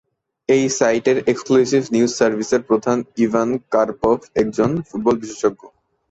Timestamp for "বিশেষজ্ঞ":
5.21-5.61